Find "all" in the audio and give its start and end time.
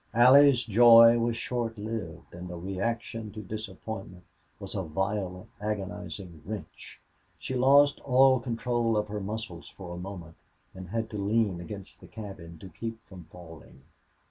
7.99-8.39